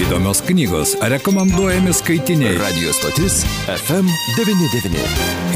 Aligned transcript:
Įdomios 0.00 0.40
knygos, 0.42 0.94
rekomenduojami 1.00 1.92
skaitiniai. 1.92 2.56
Radio 2.56 2.92
stotis 2.96 3.42
FM99. 3.68 5.02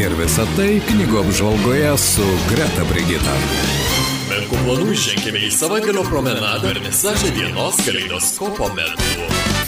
Ir 0.03 0.17
visa 0.19 0.45
tai 0.53 0.83
knygų 0.85 1.23
apžvalgoje 1.23 1.95
su 2.03 2.27
Greta 2.51 2.85
Brigita. 2.91 3.39
Menkų 4.29 4.61
planų 4.67 4.99
ženkime 5.07 5.47
į 5.49 5.53
savaitgalio 5.55 6.05
promenadą 6.11 6.75
ir 6.75 6.83
visažę 6.85 7.33
dienos 7.39 7.81
kaleidoskopo 7.87 8.69
metu. 8.77 9.64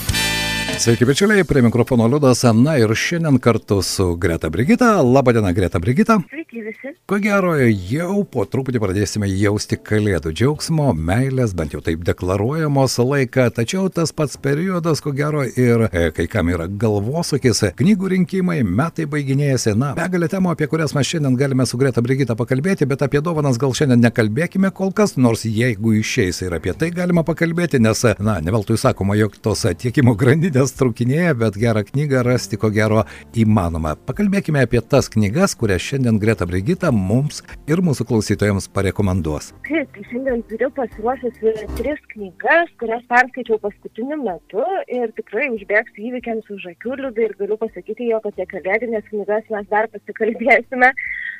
Sveiki, 0.77 1.05
bičiuliai, 1.05 1.45
prie 1.45 1.63
mikrofono 1.63 2.07
Liudas. 2.07 2.43
Na 2.55 2.77
ir 2.77 2.93
šiandien 2.95 3.39
kartu 3.39 3.83
su 3.83 4.17
Greta 4.17 4.51
Brigita. 4.51 5.03
Labadiena, 5.03 5.53
Greta 5.53 5.79
Brigita. 5.79 6.19
Sveiki 6.29 6.61
visi. 6.61 6.93
Ko 7.07 7.17
gero, 7.23 7.55
jau 7.91 8.25
po 8.29 8.43
truputį 8.51 8.81
pradėsime 8.83 9.29
jausti 9.31 9.79
kalėdų 9.81 10.33
džiaugsmo, 10.37 10.91
meilės, 10.93 11.55
bent 11.57 11.73
jau 11.73 11.81
taip 11.87 12.03
deklaruojamos 12.05 12.99
laiką. 12.99 13.47
Tačiau 13.57 13.89
tas 13.95 14.13
pats 14.13 14.37
periodas, 14.43 15.01
ko 15.01 15.15
gero, 15.17 15.45
ir 15.47 15.87
e, 15.87 16.09
kai 16.17 16.27
kam 16.29 16.51
yra 16.51 16.67
galvosūkis, 16.67 17.63
knygų 17.79 18.11
rinkimai, 18.13 18.59
metai 18.67 19.07
baiginėjasi. 19.09 19.77
Na, 19.79 19.93
begalė 19.97 20.29
temų, 20.33 20.53
apie 20.53 20.69
kurias 20.73 20.97
mes 20.99 21.09
šiandien 21.09 21.39
galime 21.41 21.65
su 21.71 21.81
Greta 21.81 22.05
Brigita 22.05 22.37
pakalbėti, 22.37 22.91
bet 22.91 23.07
apie 23.07 23.23
dovanas 23.25 23.57
gal 23.63 23.71
šiandien 23.71 24.03
nekalbėkime 24.03 24.73
kol 24.77 24.91
kas, 24.91 25.17
nors 25.17 25.47
jeigu 25.49 25.95
išeis 26.03 26.43
ir 26.43 26.59
apie 26.59 26.75
tai 26.77 26.91
galima 26.91 27.25
pakalbėti, 27.25 27.81
nes, 27.81 28.03
na, 28.19 28.41
ne 28.43 28.57
veltui 28.59 28.77
sakoma, 28.83 29.17
jog 29.17 29.39
tos 29.47 29.63
tiekimo 29.79 30.19
grandinės 30.19 30.66
knygas 30.67 30.75
traukinėje, 30.79 31.35
bet 31.39 31.57
gerą 31.57 31.83
knygą 31.87 32.23
rasti 32.25 32.57
ko 32.59 32.71
gero 32.71 33.05
įmanoma. 33.35 33.95
Pakalbėkime 34.07 34.65
apie 34.65 34.81
tas 34.81 35.09
knygas, 35.09 35.55
kurias 35.55 35.83
šiandien 35.83 36.19
Greta 36.19 36.47
Brigita 36.47 36.91
mums 36.91 37.43
ir 37.69 37.79
mūsų 37.79 38.07
klausytojams 38.09 38.69
parekomenduos. 38.75 39.53
Taip, 39.69 39.89
tai 39.95 40.03
šiandien 40.11 40.43
turiu 40.51 40.71
pasiruošusi 40.75 41.55
tris 41.79 42.01
knygas, 42.15 42.73
kurias 42.81 43.05
perskaičiau 43.09 43.61
paskutiniu 43.63 44.19
metu 44.23 44.65
ir 44.89 45.13
tikrai 45.17 45.51
užbėgsiu 45.55 46.11
įvykiams 46.11 46.51
už 46.51 46.67
akių 46.75 46.99
liūdai 47.03 47.29
ir 47.29 47.37
galiu 47.39 47.59
pasakyti, 47.61 48.11
jog 48.11 48.27
apie 48.27 48.47
kalėdinės 48.51 49.07
knygas 49.13 49.47
mes 49.53 49.71
dar 49.71 49.91
pasikalbėsime 49.95 50.93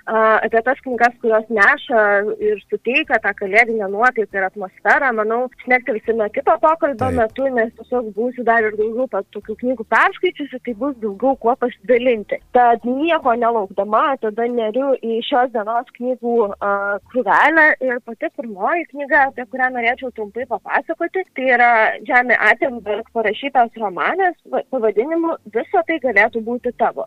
apie 0.07 0.63
tas 0.63 0.79
knygas, 0.85 1.15
kurios 1.23 1.49
neša 1.51 2.03
ir 2.39 2.61
suteikia 2.71 3.19
tą 3.23 3.33
kalėdinę 3.41 3.89
nuotaiką 3.91 4.39
ir 4.39 4.47
atmosferą, 4.47 5.11
manau, 5.19 5.41
šnektelėsime 5.65 6.29
kito 6.35 6.55
pokalbio 6.63 7.09
Taip. 7.09 7.19
metu, 7.19 7.49
nes 7.57 7.73
tiesiog 7.79 8.13
būsiu 8.15 8.45
dar 8.47 8.63
ir 8.69 8.77
daugiau 8.79 9.25
tokių 9.35 9.57
knygų 9.63 9.87
perskaičiusi, 9.91 10.63
tai 10.63 10.77
bus 10.79 10.95
daugiau 11.03 11.35
kuo 11.43 11.57
pasidalinti. 11.59 12.39
Tad 12.55 12.87
nieko 12.87 13.35
nelaukdama, 13.35 14.05
tada 14.23 14.47
neriu 14.47 14.95
į 15.03 15.19
šios 15.27 15.51
dienos 15.57 15.91
knygų 15.99 16.37
uh, 16.47 16.97
krūvelę 17.11 17.67
ir 17.89 18.01
pati 18.07 18.31
pirmoji 18.39 18.89
knyga, 18.93 19.27
apie 19.33 19.49
kurią 19.51 19.73
norėčiau 19.75 20.15
trumpai 20.15 20.47
papasakoti, 20.51 21.27
tai 21.35 21.51
yra 21.59 21.73
Žemė 22.07 22.39
Atenberg 22.53 23.11
parašytas 23.17 23.75
romanas 23.83 24.39
pavadinimu 24.71 25.37
Viso 25.55 25.83
tai 25.89 25.99
galėtų 26.03 26.47
būti 26.47 26.75
tavo. 26.79 27.07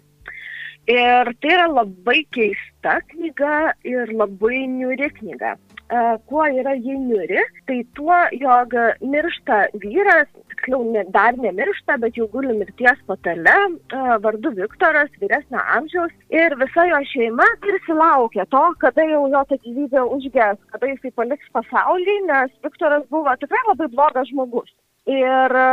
Ir 0.88 1.33
tai 1.41 1.52
yra 1.53 1.67
labai 1.69 2.23
keista 2.33 2.99
knyga 3.11 3.73
ir 3.85 4.13
labai 4.22 4.61
niuri 4.67 5.09
knyga. 5.19 5.52
E, 5.89 5.99
kuo 6.30 6.45
yra 6.61 6.73
ji 6.77 6.95
niuri? 6.97 7.44
Tai 7.67 7.77
tuo, 7.97 8.17
jog 8.41 8.73
miršta 9.02 9.59
vyras, 9.83 10.30
tiksliau 10.53 10.83
ne, 10.94 11.03
dar 11.13 11.38
nemiršta, 11.38 11.97
bet 12.02 12.17
jau 12.17 12.27
guli 12.33 12.55
mirties 12.57 13.05
patale, 13.09 13.55
e, 13.69 14.02
vardu 14.25 14.53
Viktoras, 14.57 15.13
vyresnio 15.22 15.61
amžiaus. 15.77 16.13
Ir 16.33 16.57
visa 16.63 16.85
jo 16.89 17.03
šeima 17.13 17.47
tarsi 17.66 17.97
laukia 18.02 18.45
to, 18.53 18.66
kada 18.85 19.05
jau 19.11 19.23
jo 19.33 19.45
ta 19.50 19.61
gyvybė 19.66 20.05
užges, 20.17 20.61
kada 20.73 20.94
jisai 20.94 21.13
paliks 21.22 21.55
pasaulį, 21.57 22.19
nes 22.31 22.53
Viktoras 22.66 23.05
buvo 23.13 23.33
tikrai 23.41 23.66
labai 23.72 23.89
blogas 23.94 24.30
žmogus. 24.33 24.73
Ir 25.08 25.55
e, 25.55 25.67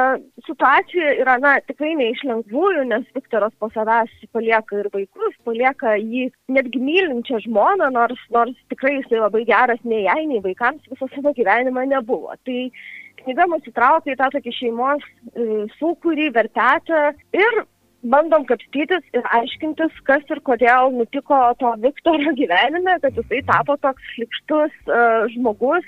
situacija 0.47 1.15
yra, 1.21 1.37
na, 1.43 1.57
tikrai 1.67 1.95
ne 1.99 2.11
iš 2.13 2.23
lengvųjų, 2.29 2.85
nes 2.89 3.05
Viktoras 3.17 3.53
po 3.61 3.69
savęs 3.75 4.13
palieka 4.33 4.79
ir 4.81 4.89
vaikus, 4.95 5.35
palieka 5.45 5.97
jį 5.99 6.29
netgi 6.49 6.81
mylinčią 6.81 7.43
žmoną, 7.45 7.91
nors, 7.93 8.21
nors 8.33 8.57
tikrai 8.71 8.97
jisai 9.01 9.21
labai 9.21 9.45
geras 9.49 9.83
nei 9.85 10.07
jai, 10.07 10.23
nei 10.31 10.41
vaikams 10.45 10.87
visą 10.93 11.11
savo 11.13 11.35
gyvenimą 11.37 11.85
nebuvo. 11.91 12.33
Tai 12.47 12.61
knyga 13.25 13.49
mus 13.51 13.67
įtraukia 13.69 14.15
į 14.15 14.21
tą 14.23 14.31
tokį 14.37 14.55
šeimos 14.61 15.05
e, 15.05 15.65
sūkurį, 15.77 16.31
vertetą 16.37 17.11
ir 17.37 17.65
bandom 18.07 18.45
kapstytis 18.47 19.05
ir 19.17 19.27
aiškintis, 19.35 19.95
kas 20.07 20.25
ir 20.31 20.41
kodėl 20.47 20.93
nutiko 20.95 21.39
to 21.61 21.73
Viktoro 21.83 22.33
gyvenime, 22.39 22.99
kad 23.03 23.19
jisai 23.19 23.43
tapo 23.49 23.77
toks 23.83 24.13
šlikštus 24.15 24.75
uh, 24.87 25.27
žmogus, 25.35 25.87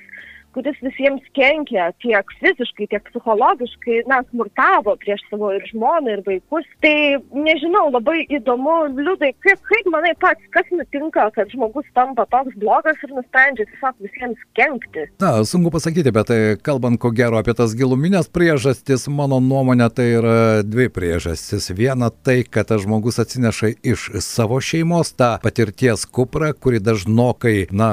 kuris 0.56 0.78
visiems 0.82 1.24
kenkia 1.36 1.90
tiek 2.02 2.32
fiziškai, 2.40 2.88
tiek 2.90 3.04
psichologiškai, 3.10 4.00
na, 4.10 4.20
smurtavo 4.30 4.94
prieš 5.02 5.22
savo 5.30 5.50
ir 5.56 5.64
žmoną, 5.70 6.16
ir 6.16 6.22
vaikus. 6.26 6.66
Tai 6.82 6.94
nežinau, 7.36 7.88
labai 7.94 8.22
įdomu, 8.38 8.76
liūdai, 8.96 9.32
kaip, 9.44 9.62
kaip 9.68 9.90
manai 9.92 10.14
pats, 10.22 10.42
kas 10.54 10.68
nutinka, 10.74 11.28
kad 11.36 11.52
žmogus 11.52 11.86
tampa 11.96 12.26
toks 12.32 12.56
blogas 12.60 12.98
ir 13.04 13.14
nusprendžia 13.16 13.68
tiesiog 13.70 13.98
visiems 14.06 14.46
kenkti. 14.58 15.06
Na, 15.22 15.34
sunku 15.48 15.72
pasakyti, 15.74 16.14
bet 16.14 16.30
tai 16.30 16.40
kalbant 16.64 17.00
ko 17.00 17.12
gero 17.14 17.40
apie 17.40 17.54
tas 17.58 17.76
giluminės 17.78 18.30
priežastis, 18.32 19.08
mano 19.12 19.40
nuomonė 19.44 19.90
tai 19.94 20.08
yra 20.16 20.38
dvi 20.66 20.88
priežastis. 20.92 21.70
Viena 21.76 22.10
tai, 22.10 22.40
kad 22.48 22.70
tas 22.72 22.82
žmogus 22.84 23.20
atsineša 23.22 23.74
iš 23.86 24.08
savo 24.24 24.60
šeimos 24.64 25.14
tą 25.18 25.36
patirties 25.44 26.06
kuprą, 26.08 26.52
kuri 26.56 26.82
dažnokai, 26.82 27.68
na, 27.74 27.90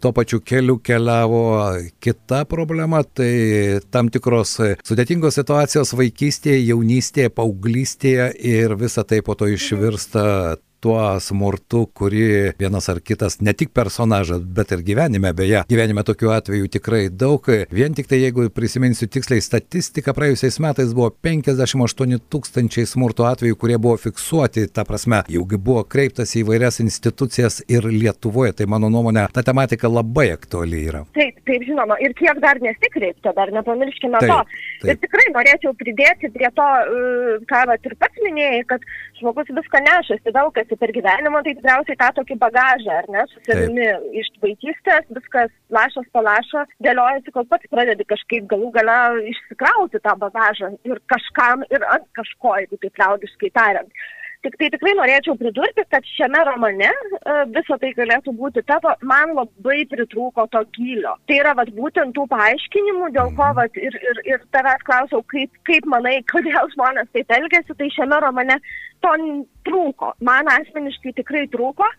tuo 0.00 0.14
pačiu 0.16 0.40
keliu 0.44 0.78
keliavo 0.82 1.44
Kita 2.00 2.44
problema 2.44 3.00
tai 3.02 3.80
tam 3.90 4.10
tikros 4.12 4.58
sudėtingos 4.86 5.38
situacijos 5.38 5.94
vaikystėje, 5.96 6.66
jaunystėje, 6.68 7.32
paauglystėje 7.34 8.28
ir 8.52 8.76
visa 8.78 9.04
tai 9.04 9.22
po 9.24 9.34
to 9.38 9.48
išvirsta 9.50 10.56
tuo 10.82 10.98
smurtu, 11.22 11.84
kurį 11.96 12.56
vienas 12.60 12.88
ar 12.92 13.00
kitas, 13.04 13.38
ne 13.44 13.54
tik 13.56 13.72
personažas, 13.76 14.42
bet 14.56 14.72
ir 14.74 14.84
gyvenime, 14.86 15.32
beje, 15.36 15.62
gyvenime 15.70 16.04
tokių 16.06 16.32
atvejų 16.36 16.70
tikrai 16.76 17.02
daug. 17.10 17.46
Vien 17.74 17.96
tik 17.96 18.10
tai, 18.10 18.20
jeigu 18.22 18.48
prisiminsiu 18.54 19.08
tiksliai 19.10 19.42
statistiką, 19.44 20.14
praėjusiais 20.16 20.58
metais 20.62 20.92
buvo 20.96 21.10
58 21.24 22.20
tūkstančiai 22.32 22.88
smurto 22.88 23.26
atvejų, 23.28 23.58
kurie 23.60 23.78
buvo 23.82 23.96
fiksuoti, 24.00 24.66
ta 24.72 24.86
prasme, 24.88 25.22
jau 25.32 25.46
buvo 25.56 25.84
kreiptas 25.88 26.34
į 26.38 26.44
vairias 26.50 26.80
institucijas 26.84 27.62
ir 27.72 27.86
Lietuvoje, 27.86 28.52
tai 28.60 28.68
mano 28.70 28.90
nuomonė, 28.92 29.26
ta 29.34 29.44
tematika 29.46 29.90
labai 29.90 30.28
aktuali 30.34 30.84
yra. 30.88 31.04
Taip, 31.16 31.40
taip, 31.48 31.64
žinoma, 31.66 31.98
ir 32.02 32.14
kiek 32.18 32.40
dar 32.44 32.60
nesikreipta, 32.62 33.32
dar 33.36 33.52
nepamirškime 33.54 34.20
taip, 34.22 34.32
to. 34.32 34.62
Taip. 34.82 34.90
Ir 34.92 35.00
tikrai 35.04 35.26
norėčiau 35.34 35.74
pridėti 35.78 36.30
prie 36.34 36.50
to, 36.56 36.66
uh, 36.66 37.46
ką 37.50 37.62
vat, 37.70 37.88
ir 37.88 37.96
pats 38.00 38.24
minėjai, 38.24 38.62
kad 38.70 38.86
žmogus 39.20 39.50
viską 39.56 39.82
nešasi, 39.86 40.34
daug 40.34 40.56
kas 40.70 40.80
per 40.80 40.92
gyvenimą, 40.96 41.42
tai 41.44 41.54
tikriausiai 41.56 41.98
tą 42.00 42.10
tokį 42.18 42.36
bagažą, 42.42 42.98
ar 43.02 43.08
ne, 43.14 43.24
su 43.30 43.42
savimi 43.46 43.86
iš 44.20 44.30
vaikystės, 44.42 45.08
viskas 45.16 45.52
lašas 45.74 46.08
palašo, 46.16 46.66
dėliojasi, 46.86 47.34
kol 47.34 47.48
pats 47.50 47.72
pradedi 47.72 48.06
kažkaip 48.12 48.48
galų 48.50 48.72
gale 48.76 48.98
išsikrauti 49.32 50.02
tą 50.04 50.16
bagažą 50.22 50.74
ir 50.88 51.00
kažkam 51.12 51.64
ir 51.70 51.86
ant 51.96 52.06
kažko, 52.18 52.56
jeigu 52.62 52.80
taip 52.82 53.02
liaudiškai 53.02 53.52
tariant. 53.56 54.06
Tik 54.46 54.54
tai 54.60 54.68
tikrai 54.70 54.92
norėčiau 54.94 55.34
pridurti, 55.40 55.82
kad 55.90 56.04
šiame 56.06 56.38
romane 56.46 56.86
uh, 56.86 57.40
viso 57.50 57.74
tai 57.82 57.88
galėtų 57.96 58.30
būti 58.38 58.62
tavo, 58.68 58.92
man 59.02 59.32
labai 59.34 59.80
pritrūko 59.90 60.44
to 60.52 60.62
gylio. 60.76 61.16
Tai 61.26 61.38
yra 61.40 61.54
vat, 61.58 61.72
būtent 61.74 62.14
tų 62.14 62.28
paaiškinimų, 62.30 63.08
dėl 63.16 63.32
ko 63.34 63.48
vat, 63.58 63.74
ir, 63.74 63.96
ir, 64.06 64.20
ir 64.30 64.44
tavęs 64.54 64.86
klausiau, 64.86 65.24
kaip, 65.34 65.50
kaip 65.66 65.88
manai, 65.90 66.20
kodėl 66.30 66.70
žmonės 66.76 67.10
taip 67.16 67.34
elgesi, 67.34 67.74
tai 67.74 67.90
šiame 67.96 68.22
romane 68.22 68.60
to 69.02 69.16
trūko. 69.66 70.12
Man 70.30 70.46
asmeniškai 70.54 71.16
tikrai 71.18 71.48
trūko. 71.50 71.90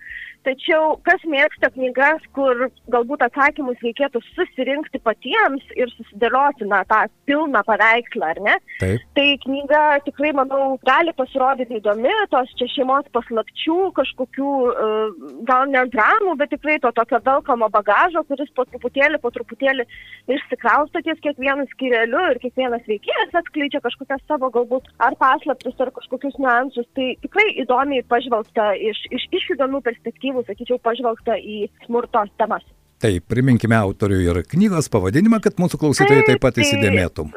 Tačiau 0.48 0.96
kas 1.04 1.24
mėgsta 1.28 1.68
knygas, 1.76 2.24
kur 2.36 2.70
galbūt 2.94 3.26
atsakymus 3.26 3.82
reikėtų 3.84 4.22
susirinkti 4.30 5.02
patiems 5.04 5.66
ir 5.76 5.92
susidėlioti 5.92 6.68
na, 6.72 6.84
tą 6.88 7.02
pilną 7.28 7.64
paveikslą, 7.68 8.30
ar 8.32 8.40
ne? 8.46 8.54
Taip. 8.80 9.04
Tai 9.18 9.26
knyga 9.44 9.82
tikrai, 10.06 10.32
manau, 10.38 10.78
gali 10.88 11.12
pasirodyti 11.18 11.82
įdomi, 11.82 12.14
tos 12.32 12.54
čia 12.60 12.70
šeimos 12.72 13.10
paslapčių, 13.16 13.78
kažkokių 13.98 14.54
uh, 14.70 15.26
gal 15.50 15.68
ne 15.74 15.84
dramų, 15.92 16.38
bet 16.40 16.54
tikrai 16.56 16.78
to 16.84 16.94
tokio 16.96 17.20
velkamo 17.28 17.68
bagažo, 17.74 18.24
kuris 18.32 18.54
po 18.56 18.64
truputėlį, 18.72 19.20
po 19.20 19.34
truputėlį 19.36 19.84
išsikrausto 20.32 21.04
ties 21.04 21.20
kiekvienu 21.28 21.68
skireliu 21.74 22.24
ir 22.32 22.42
kiekvienas 22.46 22.88
veikėjas 22.88 23.36
atskleidžia 23.42 23.84
kažkokias 23.84 24.24
savo 24.32 24.52
galbūt 24.56 24.88
ar 25.04 25.20
paslaptis, 25.20 25.76
ar 25.84 25.92
kažkokius 26.00 26.40
niuansus. 26.40 26.88
Tai 26.96 27.12
tikrai 27.26 27.50
įdomiai 27.66 28.08
pažvelgta 28.08 28.72
iš, 28.80 29.04
iš, 29.12 29.28
iš 29.36 29.52
įdomių 29.58 29.84
perspektyvų 29.86 30.37
perspektyvų, 30.38 30.46
sakyčiau, 30.46 30.80
pažvelgta 30.82 31.38
į 31.38 31.68
smurto 31.86 32.24
temas. 32.38 32.64
Tai 33.02 33.20
priminkime 33.30 33.78
autorių 33.78 34.22
ir 34.26 34.44
knygos 34.50 34.90
pavadinimą, 34.90 35.40
kad 35.42 35.58
mūsų 35.58 35.78
klausytojai 35.78 36.26
taip 36.26 36.42
pat 36.42 36.56
tai 36.56 36.66
įsidėmėtų. 36.66 37.28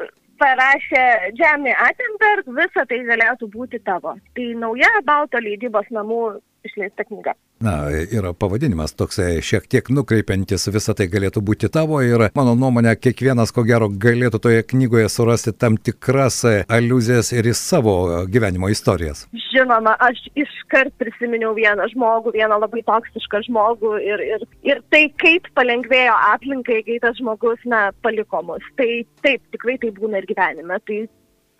Parašė 0.41 1.33
Džemė 1.37 1.75
Atenberg, 1.77 2.47
visa 2.57 2.85
tai 2.89 3.03
galėtų 3.05 3.47
būti 3.53 3.79
tavo. 3.85 4.15
Tai 4.33 4.45
nauja 4.57 4.89
Balto 5.05 5.37
leidybos 5.37 5.85
namų 5.93 6.41
išleista 6.67 7.05
knyga. 7.07 7.33
Na, 7.61 7.75
yra 7.91 8.33
pavadinimas 8.33 8.95
toksai 8.97 9.41
šiek 9.45 9.67
tiek 9.69 9.89
nukreipiantis, 9.93 10.65
visą 10.73 10.95
tai 10.97 11.05
galėtų 11.11 11.43
būti 11.45 11.69
tavo 11.73 11.99
ir 12.05 12.27
mano 12.37 12.55
nuomonė, 12.57 12.95
kiekvienas 12.97 13.53
ko 13.53 13.63
gero 13.67 13.89
galėtų 14.05 14.41
toje 14.41 14.63
knygoje 14.73 15.09
surasti 15.13 15.53
tam 15.53 15.77
tikras 15.77 16.41
aluzijas 16.65 17.31
ir 17.35 17.51
į 17.51 17.55
savo 17.57 17.95
gyvenimo 18.31 18.71
istorijas. 18.73 19.27
Žinoma, 19.51 19.93
aš 20.01 20.23
iškart 20.41 20.95
prisiminiau 21.01 21.53
vieną 21.57 21.85
žmogų, 21.93 22.33
vieną 22.37 22.57
labai 22.63 22.81
toksišką 22.87 23.43
žmogų 23.49 23.95
ir, 24.07 24.25
ir, 24.35 24.45
ir 24.65 24.83
tai 24.93 25.05
kaip 25.21 25.49
palengvėjo 25.57 26.17
aplinkai, 26.33 26.81
kai 26.87 26.99
tas 27.03 27.17
žmogus, 27.19 27.61
na, 27.69 27.89
paliko 28.05 28.41
mus. 28.47 28.65
Tai 28.79 28.89
taip, 29.25 29.43
tikrai 29.53 29.77
tai 29.81 29.93
būna 29.97 30.21
ir 30.21 30.29
gyvenime. 30.29 30.81
Tai 30.87 31.01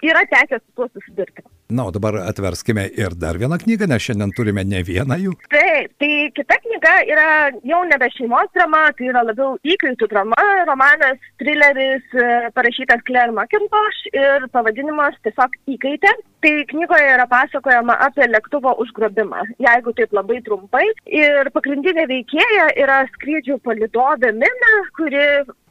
yra 0.02 0.26
tekę 0.34 0.60
su 0.60 0.70
tuo 0.76 0.88
susidurti. 0.94 1.46
Na, 1.72 1.86
o 1.88 1.92
dabar 1.96 2.18
atverskime 2.28 2.84
ir 3.00 3.14
dar 3.16 3.38
vieną 3.40 3.56
knygą, 3.62 3.88
nes 3.88 4.04
šiandien 4.04 4.34
turime 4.36 4.66
ne 4.68 4.82
vieną 4.84 5.16
jų. 5.22 5.36
Taip, 5.54 5.94
tai 6.04 6.10
kita 6.36 6.58
knyga 6.66 6.96
yra 7.08 7.28
jau 7.72 7.80
nebe 7.88 8.10
šeimos 8.12 8.52
drama, 8.58 8.82
tai 8.98 9.08
yra 9.08 9.22
labiau 9.24 9.56
įkaitų 9.64 10.10
drama, 10.12 10.42
romanas, 10.68 11.22
trileris, 11.40 12.04
e, 12.12 12.28
parašytas 12.58 13.06
Claire 13.08 13.32
McIntosh 13.32 14.12
ir 14.12 14.50
pavadinimas 14.52 15.16
tiesiog 15.24 15.56
įkaitė. 15.78 16.12
Tai 16.42 16.52
knygoje 16.72 17.10
yra 17.14 17.28
pasakojama 17.30 17.94
apie 18.02 18.26
lėktuvo 18.26 18.74
užgrobimą, 18.82 19.44
jeigu 19.62 19.92
taip 19.94 20.16
labai 20.18 20.40
trumpai. 20.42 20.88
Ir 21.06 21.52
pagrindinė 21.54 22.08
veikėja 22.10 22.68
yra 22.82 23.04
skrydžių 23.14 23.60
palidovė 23.62 24.32
Mina, 24.42 24.72
kuri 24.98 25.22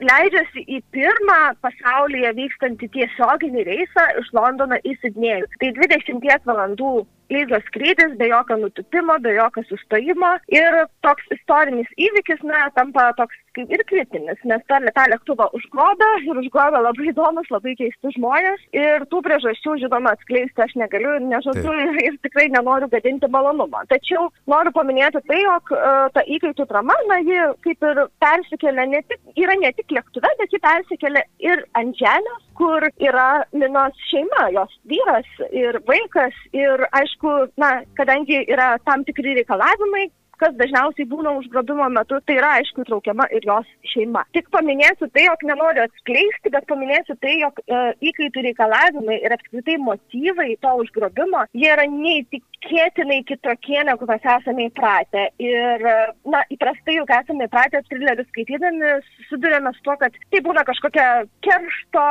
leidžiasi 0.07 0.63
į 0.71 0.79
pirmą 0.95 1.41
pasaulyje 1.65 2.31
vykstantį 2.39 2.91
tiesioginį 2.95 3.67
reisą 3.67 4.07
iš 4.23 4.31
Londono 4.37 4.79
į 4.87 4.95
Sidnėjų. 5.03 5.51
Tai 5.59 5.73
20 5.91 6.47
valandų 6.47 6.91
ilgas 7.31 7.65
skrydis, 7.69 8.17
be 8.19 8.31
jokio 8.31 8.59
nutupimo, 8.61 9.19
be 9.23 9.35
jokio 9.37 9.65
sustojimo. 9.69 10.33
Ir 10.53 10.83
toks 11.07 11.27
istorinis 11.37 11.91
įvykis, 11.99 12.43
na, 12.47 12.67
tampa 12.77 13.11
toks 13.19 13.39
kaip 13.57 13.73
ir 13.75 13.83
kritinis, 13.89 14.39
nes 14.47 14.63
tą, 14.71 14.79
tą 14.95 15.05
lėktuvą 15.11 15.49
užgrobė 15.59 16.09
ir 16.27 16.39
užgrobė 16.43 16.83
labai 16.85 17.09
įdomus, 17.11 17.49
labai 17.51 17.75
keisti 17.79 18.13
žmonės. 18.17 18.63
Ir 18.77 19.07
tų 19.11 19.23
priežasčių, 19.27 19.77
žinoma, 19.85 20.15
atskleisti 20.15 20.65
aš 20.65 20.77
negaliu 20.79 21.17
ir 21.19 21.25
nežadu 21.27 21.75
ir, 21.85 21.99
ir 22.05 22.19
tikrai 22.27 22.49
nenoriu 22.55 22.91
gadinti 22.93 23.31
malonumą. 23.31 23.83
Tačiau 23.91 24.29
noriu 24.51 24.75
paminėti 24.77 25.23
tai, 25.27 25.41
jog 25.43 25.75
uh, 25.75 26.07
ta 26.15 26.25
įkaitų 26.27 26.69
drama, 26.71 26.95
na, 27.11 27.21
ji 27.27 27.49
kaip 27.67 27.89
ir 27.91 28.05
persikelia 28.23 28.87
ne 28.91 29.03
tik, 29.09 29.21
yra 29.39 29.59
ne 29.59 29.73
tik 29.75 29.97
lėktuve, 29.99 30.31
bet 30.39 30.55
ji 30.55 30.63
persikelia 30.63 31.27
ir 31.43 31.67
ant 31.79 31.99
žemės, 31.99 32.47
kur 32.61 32.85
yra 33.01 33.43
Minos 33.57 33.97
šeima, 34.11 34.51
jos 34.53 34.73
vyras 34.91 35.29
ir 35.49 35.79
vaikas 35.89 36.37
ir 36.53 36.83
aišku, 36.93 37.20
aišku, 37.21 37.53
na, 37.57 37.85
kadangi 37.95 38.45
yra 38.49 38.79
tam 38.85 39.05
tikri 39.05 39.35
reikalavimai, 39.35 40.11
kas 40.41 40.57
dažniausiai 40.61 41.09
būna 41.11 41.35
užgrobimo 41.39 41.87
metu, 41.93 42.19
tai 42.27 42.39
yra 42.41 42.55
aišku 42.59 42.85
įtraukiama 42.85 43.29
ir 43.37 43.47
jos 43.47 43.69
šeima. 43.93 44.25
Tik 44.37 44.49
paminėsiu 44.55 45.11
tai, 45.13 45.27
jog 45.27 45.45
nenoriu 45.49 45.85
atskleisti, 45.85 46.53
bet 46.55 46.69
paminėsiu 46.71 47.17
tai, 47.21 47.37
jog 47.43 47.61
e, 47.65 47.81
įkaitų 48.11 48.45
reikalavimai 48.49 49.21
ir 49.21 49.35
apskritai 49.37 49.77
motyvai 49.85 50.55
to 50.65 50.75
užgrobimo, 50.85 51.45
jie 51.57 51.69
yra 51.75 51.87
neįtikėtinai 51.91 53.21
kitokie, 53.29 53.79
negu 53.89 54.09
mes 54.09 54.29
esame 54.37 54.69
įpratę. 54.71 55.27
Ir, 55.43 55.87
e, 55.93 55.97
na, 56.33 56.43
įprastai 56.57 56.97
juk 56.97 57.13
esame 57.19 57.49
įpratę 57.49 57.83
trilerius 57.91 58.29
skaitydami, 58.33 58.95
susidurėme 59.19 59.75
su 59.77 59.85
tuo, 59.89 59.99
kad 60.01 60.17
tai 60.33 60.43
būna 60.47 60.65
kažkokia 60.69 61.09
keršto 61.45 62.07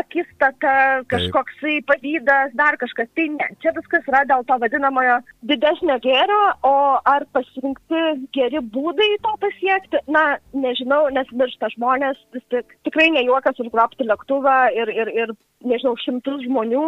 akistata, 0.00 0.74
kažkoksai 1.12 1.80
pavydas, 1.88 2.54
dar 2.58 2.78
kažkas. 2.80 3.10
Tai 3.18 3.28
ne, 3.36 3.50
čia 3.62 3.74
viskas 3.76 4.06
yra 4.10 4.24
dėl 4.28 4.44
to 4.48 4.58
vadinamojo 4.62 5.20
didesnio 5.48 5.98
gėrio, 6.04 6.42
o 6.66 6.74
ar 7.08 7.26
pas 7.34 7.48
pasirinkti 7.58 8.28
geri 8.32 8.60
būdai 8.60 9.18
to 9.22 9.34
pasiekti. 9.40 9.98
Na, 10.08 10.38
nežinau, 10.52 11.08
nes 11.10 11.26
miršta 11.32 11.68
žmonės, 11.74 12.18
vis 12.32 12.42
tik 12.50 12.64
tikrai 12.84 13.10
ne 13.10 13.24
juokas 13.24 13.58
užgrobti 13.58 14.06
lėktuvą 14.06 14.70
ir, 14.74 14.88
ir, 14.88 15.08
ir, 15.08 15.32
nežinau, 15.64 15.96
šimtus 15.98 16.44
žmonių 16.46 16.82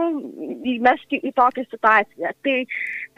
įmesti 0.77 1.21
į 1.27 1.33
tokią 1.35 1.65
situaciją. 1.71 2.33
Tai 2.45 2.57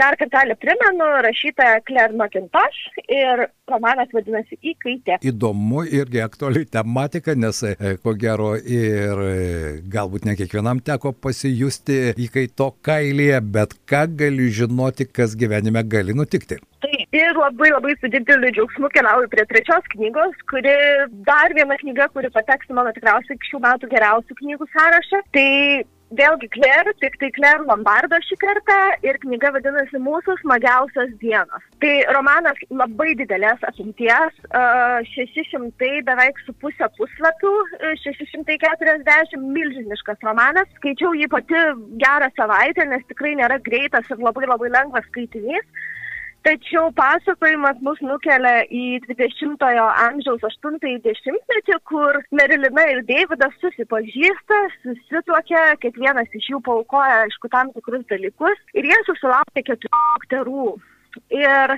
dar 0.00 0.16
kartelį 0.16 0.56
primenu, 0.56 1.08
rašyta 1.26 1.82
Claire 1.87 2.16
McIntosh 2.16 3.02
ir 3.08 3.46
romanas 3.69 4.08
vadinasi 4.12 4.58
Įkaitė. 4.62 5.20
Įdomu 5.28 5.84
irgi 5.84 6.22
aktuali 6.25 6.64
tematika, 6.64 7.37
nes 7.37 7.62
e, 7.69 7.76
ko 8.02 8.16
gero 8.16 8.55
ir 8.56 9.22
e, 9.26 9.37
galbūt 9.93 10.26
ne 10.28 10.37
kiekvienam 10.40 10.81
teko 10.84 11.12
pasijusti 11.12 12.14
įkaito 12.16 12.72
kailyje, 12.84 13.40
bet 13.52 13.76
ką 13.88 14.06
gali 14.25 14.50
žinoti, 14.52 15.08
kas 15.08 15.37
gyvenime 15.38 15.84
gali 15.84 16.16
nutikti. 16.16 16.60
Taip, 16.82 17.14
ir 17.14 17.37
labai 17.38 17.70
labai 17.70 17.94
su 18.00 18.11
dideliu 18.11 18.50
džiaugsmu 18.56 18.88
keliauju 18.94 19.29
prie 19.31 19.44
trečios 19.50 19.84
knygos, 19.94 20.34
kuri 20.50 20.75
dar 21.29 21.55
viena 21.55 21.79
knyga, 21.79 22.08
kuri 22.14 22.31
pateks 22.34 22.73
mano 22.75 22.90
tikriausiai 22.96 23.38
šių 23.50 23.61
metų 23.62 23.90
geriausių 23.93 24.38
knygų 24.40 24.67
sąrašą. 24.73 25.20
Tai 25.37 25.50
vėlgi 26.19 26.49
Claire, 26.56 26.93
tik 27.00 27.14
tai 27.20 27.31
Claire 27.37 27.62
Lombardo 27.69 28.19
šį 28.26 28.37
kartą 28.43 28.79
ir 29.06 29.20
knyga 29.23 29.52
vadinasi 29.55 30.00
Mūsų 30.02 30.37
smagiausios 30.40 31.14
dienos. 31.23 31.62
Tai 31.84 31.93
romanas 32.17 32.58
labai 32.70 33.12
didelės 33.20 33.62
apimties, 33.70 34.43
600 35.14 36.02
beveik 36.11 36.43
su 36.43 36.56
pusę 36.64 36.90
puslapių, 36.99 37.55
640 38.02 39.38
milžiniškas 39.55 40.20
romanas. 40.26 40.69
Skaičiau 40.81 41.14
jį 41.17 41.31
pati 41.32 41.64
gerą 42.02 42.29
savaitę, 42.37 42.90
nes 42.90 43.06
tikrai 43.08 43.37
nėra 43.38 43.62
greitas 43.62 44.11
ir 44.11 44.23
labai 44.26 44.50
labai 44.50 44.75
lengvas 44.75 45.06
skaitinys. 45.12 45.67
Tačiau 46.43 46.89
pasakojimas 46.99 47.79
mus 47.87 48.00
nukelia 48.03 48.65
į 48.67 48.99
20-ojo 49.05 49.85
amžiaus 50.06 50.43
80-ąjį 50.49 50.99
dešimtmetį, 51.05 51.77
kur 51.87 52.19
Merilina 52.35 52.87
ir 52.91 53.05
Davidas 53.06 53.55
susipažįsta, 53.62 54.59
susituokia, 54.83 55.69
kiekvienas 55.85 56.35
iš 56.35 56.50
jų 56.50 56.62
paukoja, 56.67 57.23
aišku, 57.29 57.53
tam 57.53 57.71
tikrus 57.77 58.03
dalykus 58.11 58.59
ir 58.75 58.91
jie 58.91 58.99
susilaukia 59.06 59.69
keturių 59.71 60.03
dukterų. 60.33 60.67
Ir 61.31 61.77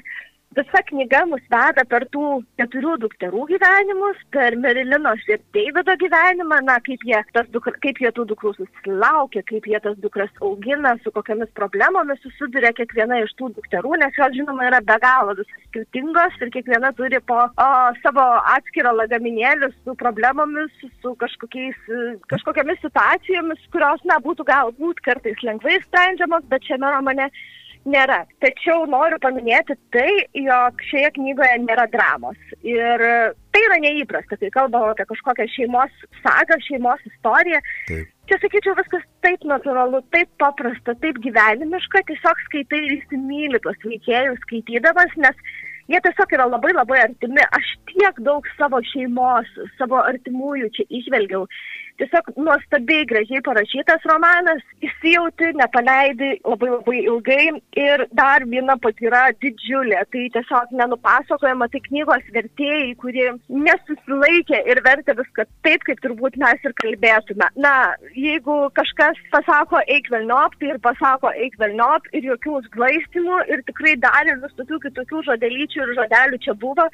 visa 0.57 0.81
knyga 0.89 1.25
mus 1.31 1.43
veda 1.53 1.85
per 1.91 2.07
tų 2.15 2.43
keturių 2.61 2.95
dukterų 3.05 3.45
gyvenimus, 3.51 4.21
per 4.35 4.57
Merilinos 4.61 5.23
ir 5.31 5.41
Deivido 5.57 5.95
gyvenimą, 6.01 6.61
na, 6.67 6.77
kaip 6.87 7.03
jie, 7.07 7.21
dukra, 7.55 7.75
kaip 7.85 8.01
jie 8.03 8.13
tų 8.15 8.27
dukrų 8.33 8.55
susilaukia, 8.59 9.43
kaip 9.51 9.67
jie 9.71 9.81
tas 9.85 9.97
dukras 10.03 10.31
augina, 10.41 10.95
su 11.03 11.13
kokiamis 11.15 11.51
problemomis 11.59 12.23
susiduria 12.25 12.73
kiekviena 12.77 13.21
iš 13.25 13.35
tų 13.39 13.51
dukterų, 13.59 13.97
nes 14.03 14.21
jos, 14.21 14.37
žinoma, 14.39 14.69
yra 14.71 14.83
be 14.85 14.99
galo 15.03 15.37
skirtingos 15.45 16.39
ir 16.41 16.53
kiekviena 16.55 16.93
turi 16.99 17.21
po 17.27 17.41
o, 17.49 17.69
savo 18.05 18.27
atskirą 18.55 18.95
lagaminėlį 19.01 19.73
su 19.75 19.97
problemomis, 20.01 20.71
su 21.03 21.15
kažkokiamis 21.21 22.81
situacijomis, 22.85 23.67
kurios, 23.75 24.07
na, 24.09 24.21
būtų 24.23 24.47
galbūt 24.51 25.03
kartais 25.07 25.43
lengvai 25.47 25.81
sprendžiamos, 25.89 26.47
bet 26.51 26.67
šiame 26.69 26.95
romane 26.95 27.31
nėra. 27.89 28.23
Tačiau 28.43 28.87
noriu 28.91 29.19
paminėti 29.23 29.77
tai, 29.95 30.09
jog 30.37 30.81
šioje 30.89 31.11
knygoje 31.19 31.59
nėra 31.65 31.87
dramos. 31.93 32.39
Ir 32.67 33.05
tai 33.55 33.63
yra 33.69 33.79
neįprasta, 33.85 34.39
kai 34.41 34.51
kalbame 34.55 34.93
apie 34.93 35.07
kažkokią 35.11 35.47
šeimos 35.53 36.07
sagą, 36.23 36.59
šeimos 36.69 37.05
istoriją. 37.13 37.61
Taip. 37.91 38.11
Čia 38.25 38.41
sakyčiau 38.41 38.73
viskas 38.79 39.05
taip 39.25 39.43
natūralu, 39.45 40.01
taip 40.15 40.31
paprasta, 40.41 40.95
taip 41.03 41.21
gyvenimiška, 41.25 42.07
tiesiog 42.09 42.41
skaitai 42.47 42.81
ir 42.87 42.97
įsimylį 42.97 43.61
tuos 43.67 43.77
veikėjus 43.85 44.41
skaitydamas, 44.47 45.13
nes 45.21 45.43
jie 45.93 46.01
tiesiog 46.07 46.33
yra 46.39 46.49
labai 46.49 46.73
labai 46.73 47.03
artimi. 47.05 47.45
Aš 47.59 47.75
tiek 47.91 48.21
daug 48.25 48.49
savo 48.57 48.81
šeimos, 48.95 49.51
savo 49.77 50.01
artimųjų 50.01 50.73
čia 50.79 50.89
išvelgiau 51.01 51.45
tiesiog 52.01 52.31
nuostabiai 52.37 53.07
gražiai 53.11 53.43
parašytas 53.47 54.05
romanas, 54.11 54.63
įsijauti, 54.85 55.53
nepaleidi 55.61 56.31
labai 56.45 56.71
labai 56.73 56.97
ilgai 57.03 57.45
ir 57.81 58.05
dar 58.19 58.47
viena 58.51 58.77
patyra 58.83 59.25
didžiulė, 59.45 60.01
tai 60.13 60.25
tiesiog 60.37 60.75
nenupasakojama, 60.81 61.69
tai 61.73 61.83
knygos 61.89 62.31
vertėjai, 62.37 62.95
kurie 63.03 63.29
nesusilaikė 63.49 64.63
ir 64.71 64.83
vertė 64.87 65.17
viską 65.21 65.47
taip, 65.67 65.87
kaip 65.89 66.03
turbūt 66.05 66.39
mes 66.43 66.67
ir 66.67 66.75
kalbėtume. 66.83 67.51
Na, 67.67 67.75
jeigu 68.17 68.59
kažkas 68.79 69.21
pasako 69.35 69.83
eik 69.87 70.11
velniop, 70.15 70.59
tai 70.61 70.73
ir 70.75 70.81
pasako 70.85 71.31
eik 71.47 71.59
velniop 71.63 72.11
ir 72.13 72.27
jokių 72.33 72.59
užglaistimų 72.63 73.45
ir 73.53 73.63
tikrai 73.71 73.95
dar 74.03 74.27
ir 74.31 74.43
visokių 74.43 74.83
kitokių 74.89 75.25
žodelyčių 75.31 75.87
ir 75.87 75.95
žodelių 76.01 76.43
čia 76.45 76.59
buvo 76.59 76.89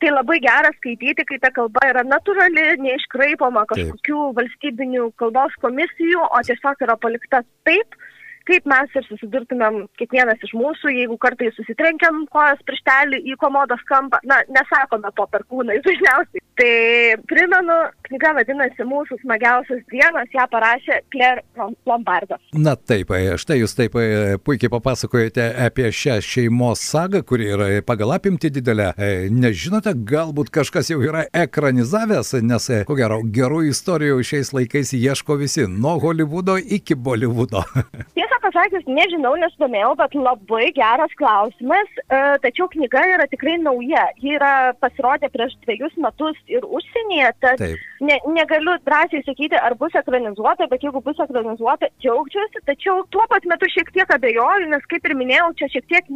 tai 0.00 0.10
labai 0.14 0.38
gera 0.42 0.70
skaityti, 0.76 1.24
kai 1.26 1.38
ta 1.42 1.50
kalba 1.54 1.82
yra 1.90 2.04
natūrali, 2.06 2.66
neiškraipoma 2.84 3.64
kažkokių. 3.72 4.20
Valstybinių 4.38 5.10
kalbos 5.20 5.56
komisijų, 5.64 6.22
o 6.24 6.40
tiesiog 6.46 6.86
yra 6.86 6.96
palikta 7.00 7.42
taip, 7.68 7.98
kaip 8.48 8.68
mes 8.70 8.96
ir 8.96 9.04
susidurtumėm 9.08 9.82
kiekvienas 10.00 10.40
iš 10.46 10.54
mūsų, 10.56 10.92
jeigu 10.96 11.18
kartais 11.20 11.56
susitrenkiam 11.58 12.24
kojas 12.32 12.62
prieštelį 12.68 13.20
į 13.32 13.36
komodos 13.42 13.82
kampą, 13.90 14.20
na, 14.28 14.40
nesakome 14.54 15.12
po 15.16 15.28
perkūnais 15.32 15.84
dažniausiai. 15.84 16.47
Tai 16.58 17.14
primenu, 17.30 17.74
knyga 18.08 18.32
vadinasi 18.34 18.82
Mūsų 18.88 19.20
smagiausios 19.20 19.84
dienos, 19.92 20.30
ją 20.34 20.42
parašė 20.50 20.96
Claire 21.12 21.44
Lombardo. 21.86 22.34
Na 22.50 22.72
taip, 22.74 23.12
e, 23.14 23.36
štai 23.38 23.60
jūs 23.60 23.76
taip 23.78 23.94
e, 24.00 24.34
puikiai 24.42 24.72
papasakojate 24.72 25.44
apie 25.68 25.86
šią 25.94 26.16
šeimos 26.24 26.82
sagą, 26.82 27.20
kuri 27.28 27.46
yra 27.54 27.68
pagal 27.86 28.16
apimti 28.16 28.50
didelę. 28.50 28.88
E, 28.98 29.28
nežinote, 29.30 29.92
galbūt 30.08 30.50
kažkas 30.54 30.90
jau 30.90 30.98
yra 31.04 31.28
ekranizavęs, 31.30 32.34
nes 32.42 32.66
ko 32.88 32.98
gero 32.98 33.20
gerų 33.22 33.68
istorijų 33.68 34.18
šiais 34.26 34.50
laikais 34.56 34.90
ieško 34.98 35.38
visi, 35.38 35.68
nuo 35.70 35.94
Hollywoodo 36.02 36.58
iki 36.58 36.98
Bollywoodo. 36.98 37.62
Tiesą 38.18 38.40
pasakius, 38.42 38.88
nežinau, 38.90 39.36
nesidomėjau, 39.44 39.94
bet 40.02 40.18
labai 40.18 40.72
geras 40.74 41.14
klausimas. 41.22 41.94
Tačiau 42.42 42.66
knyga 42.72 43.04
yra 43.14 43.30
tikrai 43.30 43.60
nauja. 43.62 44.08
Ji 44.18 44.34
yra 44.40 44.72
pasirodė 44.82 45.30
prieš 45.30 45.54
dviejus 45.62 45.94
metus 46.02 46.38
ir 46.52 46.64
užsienyje, 46.78 47.32
tad 47.44 47.62
ne, 48.00 48.18
negaliu 48.34 48.76
drąsiai 48.86 49.24
sakyti, 49.26 49.58
ar 49.60 49.76
bus 49.80 49.94
ekranizuota, 50.00 50.68
bet 50.72 50.84
jeigu 50.86 51.02
bus 51.04 51.20
ekranizuota, 51.24 51.90
džiaugčiausi. 52.02 52.64
Tačiau 52.70 53.04
tuo 53.14 53.26
pat 53.30 53.46
metu 53.50 53.70
šiek 53.72 53.92
tiek 53.94 54.16
abejoju, 54.18 54.70
nes 54.72 54.90
kaip 54.92 55.06
ir 55.08 55.16
minėjau, 55.18 55.52
čia 55.60 55.70
šiek 55.76 55.88
tiek 55.92 56.12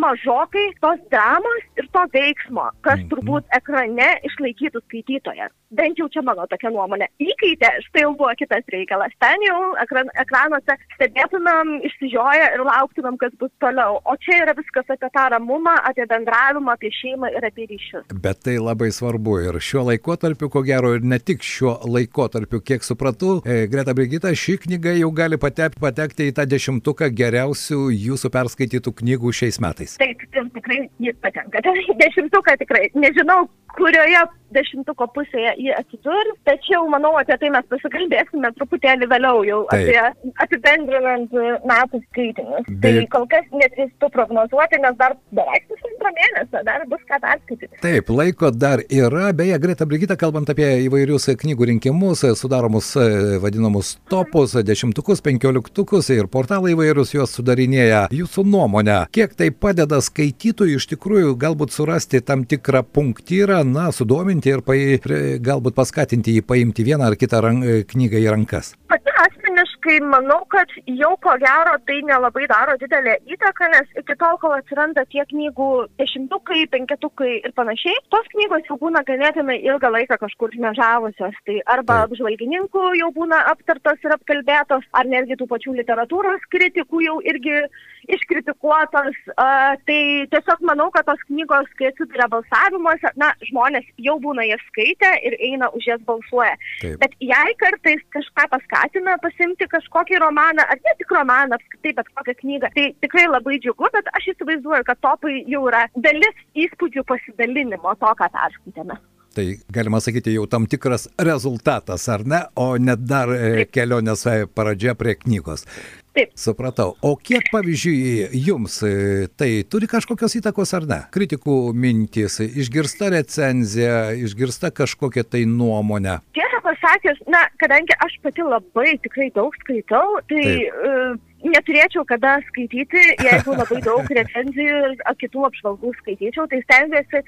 mažokai 0.00 0.66
tos 0.80 1.00
dramos 1.12 1.64
ir 1.80 1.88
to 1.94 2.02
veiksmo, 2.12 2.70
kas 2.80 2.98
-hmm. 3.00 3.10
turbūt 3.12 3.44
ekrane 3.58 4.08
išlaikytų 4.28 4.80
skaitytoją. 4.86 5.48
Bent 5.74 5.98
jau 5.98 6.08
čia 6.08 6.22
mano 6.22 6.46
tokia 6.46 6.70
nuomonė. 6.70 7.08
Įkaitė, 7.18 7.70
štai 7.88 8.04
jau 8.04 8.12
buvo 8.18 8.30
kitas 8.38 8.62
reikalas. 8.74 9.12
Ten 9.18 9.42
jau 9.48 9.58
ekran, 9.82 10.10
ekranuose 10.22 10.76
stebėtumėm, 10.94 11.72
išsižioję 11.88 12.46
ir 12.54 12.62
lauktumėm, 12.68 13.16
kas 13.18 13.32
bus 13.40 13.50
toliau. 13.64 13.98
O 14.04 14.14
čia 14.22 14.38
yra 14.44 14.54
viskas 14.54 14.86
apie 14.94 15.10
tą 15.16 15.24
ramumą, 15.34 15.74
apie 15.90 16.06
bendravimą, 16.06 16.76
apie 16.76 16.90
šeimą 17.00 17.32
ir 17.36 17.48
apie 17.50 17.66
ryšius. 17.72 18.06
Bet 18.26 18.44
tai 18.46 18.56
labai 18.62 18.90
svarbu 18.94 19.34
ir 19.48 19.58
šiuo 19.68 19.86
laikotarpiu, 19.90 20.50
ko 20.54 20.62
gero, 20.62 20.94
ir 20.94 21.02
ne 21.02 21.18
tik 21.18 21.42
šiuo 21.42 21.74
laikotarpiu, 21.96 22.60
kiek 22.60 22.86
supratau, 22.86 23.40
e, 23.42 23.66
Greta 23.66 23.94
Brigita, 23.94 24.30
ši 24.34 24.58
knyga 24.66 24.94
jau 25.00 25.10
gali 25.10 25.40
patekti 25.40 26.30
į 26.30 26.36
tą 26.38 26.46
dešimtuką 26.54 27.10
geriausių 27.10 27.80
jūsų 27.90 28.30
perskaitytų 28.30 28.94
knygų 29.02 29.34
šiais 29.42 29.60
metais 29.64 29.83
metais. 29.84 29.96
Taip, 30.32 30.52
tikrai 30.54 30.90
jis 30.98 31.16
patenka. 31.20 31.62
Dešimtuką 32.00 32.56
tikrai. 32.62 32.88
Nežinau, 32.94 33.48
kurioje 33.78 34.22
dešimtuko 34.54 35.08
pusėje 35.14 35.54
jį 35.58 35.72
atsidurs, 35.74 36.36
tačiau 36.46 36.86
manau, 36.90 37.14
apie 37.18 37.36
tai 37.40 37.50
mes 37.50 37.64
pasikalbėsime 37.70 38.50
truputėlį 38.58 39.08
vėliau 39.10 39.42
jau 39.48 39.60
Taip. 39.72 39.88
apie 39.88 40.36
apibendrinant 40.44 41.34
metų 41.66 42.00
skaitinius. 42.04 42.68
Be... 42.68 42.92
Tai 42.94 43.04
kol 43.16 43.26
kas 43.32 43.48
nedrįstu 43.50 44.10
prognozuoti, 44.14 44.78
nes 44.84 44.98
dar 45.00 45.16
beveik 45.34 45.66
pusantrą 45.72 46.12
mėnesio, 46.18 46.62
dar 46.68 46.84
bus 46.90 47.02
ką 47.10 47.18
perskaityti. 47.24 47.80
Taip, 47.82 48.12
laiko 48.14 48.52
dar 48.54 48.84
yra. 48.86 49.32
Beje, 49.34 49.58
Greta 49.64 49.88
Brigita, 49.90 50.18
kalbant 50.20 50.52
apie 50.54 50.68
įvairius 50.86 51.26
knygų 51.40 51.70
rinkimus, 51.72 52.22
sudaromus 52.38 52.92
e, 53.00 53.08
vadinamus 53.42 53.96
topus, 54.12 54.54
dešimtukus, 54.62 55.24
penkioliktukus 55.24 56.12
ir 56.14 56.30
portalai 56.30 56.76
įvairius 56.76 57.16
juos 57.16 57.34
sudarinėja. 57.34 58.06
Jūsų 58.14 58.46
nuomonė, 58.46 59.00
kiek 59.14 59.34
tai 59.34 59.50
padeda 59.74 59.98
skaitytojui 60.04 60.78
iš 60.78 60.86
tikrųjų 60.92 61.34
galbūt 61.40 61.74
surasti 61.74 62.20
tam 62.22 62.44
tikrą 62.46 62.84
punktyrą, 62.94 63.64
na, 63.66 63.90
sudominti 63.90 64.52
ir 64.52 64.62
pai, 64.62 65.00
galbūt 65.42 65.74
paskatinti 65.74 66.36
jį 66.36 66.44
paimti 66.46 66.86
vieną 66.86 67.10
ar 67.10 67.16
kitą 67.18 67.40
rank, 67.42 67.64
knygą 67.90 68.20
į 68.22 68.28
rankas? 68.30 68.74
Pati 68.92 69.10
asmeniškai 69.24 69.96
manau, 70.06 70.44
kad 70.52 70.70
jau 70.86 71.10
ko 71.24 71.34
gero 71.42 71.74
tai 71.88 71.96
nelabai 72.06 72.46
daro 72.50 72.76
didelę 72.78 73.16
įtaką, 73.34 73.70
nes 73.72 73.98
iki 73.98 74.14
tol, 74.20 74.36
kol 74.42 74.54
atsiranda 74.54 75.02
tie 75.10 75.24
knygų 75.32 75.70
dešimtukai, 75.98 76.66
penketukai 76.70 77.32
ir 77.40 77.54
panašiai, 77.58 77.98
tos 78.14 78.30
knygos 78.34 78.70
jau 78.70 78.78
būna 78.78 79.02
ganėtinai 79.08 79.58
ilgą 79.64 79.90
laiką 79.96 80.20
kažkur 80.22 80.54
žmežavusios. 80.54 81.34
Tai 81.48 81.58
arba 81.66 82.04
Taip. 82.04 82.12
apžvalgininkų 82.12 82.84
jau 83.00 83.10
būna 83.18 83.42
aptartos 83.50 84.06
ir 84.06 84.14
apkalbėtos, 84.14 84.86
ar 84.94 85.10
netgi 85.10 85.40
tų 85.40 85.50
pačių 85.50 85.74
literatūros 85.80 86.46
kritikų 86.54 87.02
jau 87.08 87.18
irgi 87.26 87.64
iškritikuotos. 88.12 89.16
Uh, 89.34 89.74
tai 89.88 90.00
tiesiog 90.32 90.64
manau, 90.68 90.90
kad 90.94 91.06
tos 91.08 91.22
knygos, 91.28 91.70
kai 91.78 91.90
atsiduria 91.90 92.28
balsavimuose, 92.32 93.12
na, 93.20 93.30
žmonės 93.48 93.86
jau 94.06 94.16
būna 94.22 94.46
jas 94.48 94.62
skaitę 94.70 95.10
ir 95.28 95.38
eina 95.50 95.70
už 95.76 95.88
jas 95.92 96.04
balsuoja. 96.08 96.54
Taip. 96.82 96.98
Bet 97.02 97.16
jei 97.22 97.56
kartais 97.62 98.04
kažką 98.16 98.48
paskatina 98.52 99.16
pasimti 99.24 99.68
kažkokį 99.70 100.20
romaną, 100.24 100.66
ar 100.68 100.80
ne 100.84 100.96
tik 101.00 101.16
romaną, 101.16 101.58
apskritai 101.58 101.96
bet 102.00 102.12
kokią 102.14 102.36
knygą, 102.42 102.72
tai 102.76 102.90
tikrai 103.04 103.26
labai 103.30 103.58
džiugu, 103.62 103.90
bet 103.96 104.12
aš 104.18 104.32
įsivaizduoju, 104.34 104.86
kad 104.90 105.02
topai 105.04 105.40
jau 105.50 105.64
yra 105.70 105.86
dalis 105.96 106.46
įspūdžių 106.66 107.06
pasidalinimo 107.08 107.96
to, 108.00 108.14
ką 108.20 108.30
perskaitėme. 108.36 109.00
Tai 109.34 109.44
galima 109.74 109.98
sakyti 109.98 110.36
jau 110.36 110.44
tam 110.46 110.68
tikras 110.70 111.08
rezultatas, 111.18 112.06
ar 112.08 112.22
ne, 112.22 112.38
o 112.54 112.76
net 112.78 113.02
dar 113.02 113.32
e, 113.34 113.64
kelionės 113.66 114.22
e, 114.30 114.34
pradžia 114.46 114.94
prie 114.94 115.16
knygos. 115.18 115.66
Taip. 116.14 116.30
Supratau. 116.38 116.92
O 117.02 117.16
kiek, 117.18 117.48
pavyzdžiui, 117.50 118.28
jums 118.46 118.76
e, 118.86 119.26
tai 119.34 119.48
turi 119.66 119.88
kažkokios 119.90 120.36
įtakos 120.38 120.70
ar 120.78 120.86
ne? 120.86 121.00
Kritikų 121.14 121.56
mintys, 121.74 122.38
išgirsta 122.44 123.10
recenzija, 123.16 124.14
išgirsta 124.22 124.70
kažkokia 124.70 125.26
tai 125.26 125.42
nuomonė. 125.50 126.20
Tiesą 126.38 126.62
pasakius, 126.62 127.18
na, 127.26 127.42
kadangi 127.58 127.98
aš 128.06 128.14
pati 128.22 128.46
labai 128.46 128.96
tikrai 129.06 129.30
daug 129.34 129.54
skaitau, 129.64 130.18
tai... 130.30 130.48
Uh, 130.72 131.22
neturėčiau 131.44 132.06
kada 132.08 132.38
skaityti, 132.48 133.02
jeigu 133.20 133.52
labai 133.52 133.80
daug 133.84 134.08
recenzijų 134.18 134.78
ir 134.86 134.94
kitų 135.20 135.42
apžvalgų 135.50 135.92
skaityčiau, 135.98 136.46
tai 136.48 136.62
stengiuosi 136.64 137.20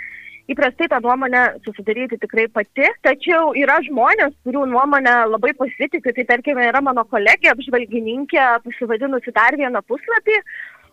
įprastai 0.53 0.89
tą 0.89 1.01
nuomonę 1.03 1.43
susidaryti 1.65 2.19
tikrai 2.23 2.47
pati, 2.53 2.87
tačiau 3.07 3.53
yra 3.59 3.81
žmonės, 3.87 4.35
kurių 4.47 4.67
nuomonę 4.71 5.15
labai 5.33 5.53
pasitikiu, 5.59 6.15
tai 6.15 6.25
tarkime 6.29 6.69
yra 6.71 6.83
mano 6.85 7.05
kolegė 7.11 7.53
apžvalgininkė 7.53 8.47
pasivadinusi 8.67 9.35
dar 9.35 9.59
vieną 9.59 9.83
puslapį, 9.91 10.39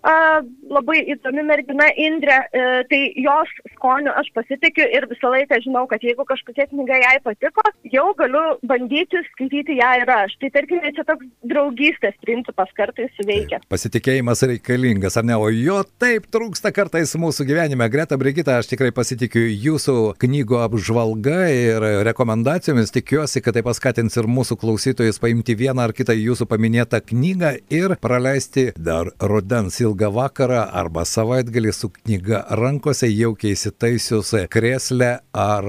labai 0.04 0.98
įdomi 1.14 1.44
mergina 1.48 1.88
Indrė, 1.96 2.36
e, 2.52 2.64
tai 2.90 3.00
jos 3.24 3.52
skoniu 3.76 4.12
aš 4.12 4.28
pasitikiu 4.36 4.84
ir 4.92 5.08
visą 5.08 5.32
laiką 5.32 5.60
žinau, 5.64 5.86
kad 5.88 6.04
jeigu 6.04 6.26
kažkokia 6.28 6.68
knyga 6.68 6.98
jai 7.00 7.20
patiko, 7.24 7.64
jau 7.88 8.10
galiu 8.20 8.58
bandyti 8.68 9.22
skaityti 9.30 9.78
ją 9.80 9.92
ir 10.02 10.12
aš. 10.12 10.36
Tai 10.42 10.50
tarkime, 10.58 10.92
čia 10.96 11.06
toks 11.08 11.26
draugystės 11.48 12.18
principas 12.26 12.72
kartais 12.76 13.14
suveikia. 13.16 13.62
Pasitikėjimas 13.72 14.44
reikalingas, 14.50 15.16
ar 15.20 15.28
ne? 15.30 15.38
O 15.40 15.48
jo 15.54 15.80
taip 16.02 16.28
trūksta 16.34 16.74
kartais 16.76 17.16
mūsų 17.16 17.48
gyvenime. 17.48 17.88
Greta 17.94 18.20
Brigita, 18.20 18.58
aš 18.60 18.74
tikrai 18.74 18.92
pasitikiu 18.96 19.46
jūsų 19.48 19.98
knygų 20.20 20.60
apžvalga 20.66 21.40
ir 21.54 21.88
rekomendacijomis. 22.10 22.92
Tikiuosi, 22.92 23.44
kad 23.46 23.56
tai 23.56 23.64
paskatins 23.64 24.20
ir 24.20 24.28
mūsų 24.28 24.60
klausytojus 24.60 25.22
paimti 25.24 25.56
vieną 25.56 25.88
ar 25.88 25.96
kitą 25.96 26.16
jūsų 26.18 26.50
paminėtą 26.52 27.00
knygą 27.08 27.56
ir 27.72 27.96
praleisti 28.04 28.72
dar 28.76 29.14
rudens 29.24 29.80
ilgą 29.80 29.93
ilgą 29.94 30.10
vakarą 30.14 30.62
arba 30.74 31.04
savaitgalį 31.06 31.72
su 31.74 31.90
knyga 31.94 32.44
rankose, 32.58 33.08
jaukiai 33.08 33.54
įsitaisius 33.54 34.34
krėslę 34.50 35.20
ar 35.34 35.68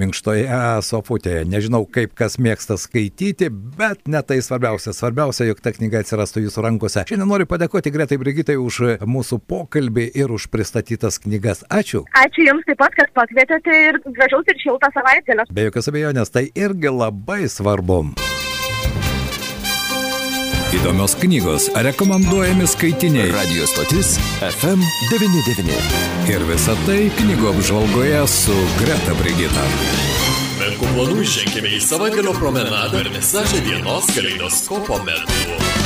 minkštoje 0.00 0.46
sofutėje. 0.86 1.44
Nežinau, 1.44 1.84
kaip 1.84 2.14
kas 2.16 2.38
mėgsta 2.38 2.78
skaityti, 2.80 3.50
bet 3.50 4.08
ne 4.08 4.22
tai 4.22 4.40
svarbiausia. 4.40 4.94
Svarbiausia, 4.96 5.48
jog 5.50 5.60
ta 5.60 5.74
knyga 5.76 6.00
atsirastų 6.00 6.46
jūsų 6.46 6.64
rankose. 6.64 7.04
Šiandien 7.08 7.28
noriu 7.28 7.48
padėkoti 7.50 7.92
Gretai 7.92 8.18
Brigitai 8.20 8.56
už 8.56 8.98
mūsų 9.04 9.40
pokalbį 9.44 10.08
ir 10.16 10.32
už 10.32 10.48
pristatytas 10.52 11.20
knygas. 11.24 11.64
Ačiū. 11.68 12.06
Ačiū 12.16 12.46
Jums 12.46 12.64
taip 12.68 12.80
pat, 12.80 12.96
kad 12.96 13.12
pakvietėte 13.16 13.76
ir 13.90 14.00
gražaus 14.06 14.48
ir 14.48 14.62
šiltą 14.62 14.92
savaitgalį. 14.96 15.50
Be 15.52 15.68
jokios 15.68 15.92
abejonės, 15.92 16.32
tai 16.32 16.48
irgi 16.54 16.92
labai 16.94 17.44
svarbu. 17.50 18.04
Įdomios 20.74 21.14
knygos, 21.14 21.68
rekomenduojami 21.74 22.66
skaitiniai. 22.66 23.30
Radio 23.30 23.66
stotis 23.70 24.16
FM99. 24.42 25.76
Ir 26.26 26.42
visa 26.48 26.74
tai 26.88 27.06
knygų 27.20 27.52
apžvalgoje 27.52 28.24
su 28.30 28.56
Greta 28.80 29.14
Brigita. 29.20 29.66
Menkų 30.58 30.90
planų 30.96 31.26
ženkime 31.36 31.70
į 31.76 31.82
savaitgalio 31.86 32.34
promenadą 32.34 33.04
ir 33.04 33.12
visažę 33.14 33.62
dienos 33.68 34.10
kaleidoskopo 34.16 34.98
metu. 35.06 35.85